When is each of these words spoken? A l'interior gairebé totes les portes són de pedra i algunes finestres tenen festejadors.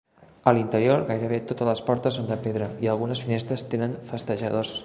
A 0.51 0.53
l'interior 0.57 1.03
gairebé 1.09 1.39
totes 1.51 1.69
les 1.71 1.83
portes 1.91 2.19
són 2.21 2.31
de 2.33 2.39
pedra 2.49 2.73
i 2.87 2.93
algunes 2.95 3.25
finestres 3.29 3.69
tenen 3.75 3.97
festejadors. 4.15 4.79